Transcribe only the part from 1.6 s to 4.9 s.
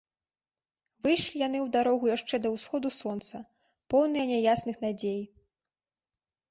ў дарогу яшчэ да ўсходу сонца, поўныя няясных